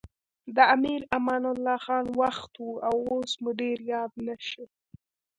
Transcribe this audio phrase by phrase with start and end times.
[0.55, 4.65] د امیر امان الله خان وخت و اوس مو ډېر یاد نه شي.